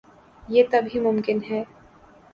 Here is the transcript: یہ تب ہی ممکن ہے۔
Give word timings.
یہ 0.49 0.63
تب 0.71 0.83
ہی 0.93 0.99
ممکن 0.99 1.39
ہے۔ 1.49 1.63